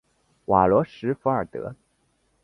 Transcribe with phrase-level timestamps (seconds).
[0.45, 1.75] 瓦罗什弗尔德。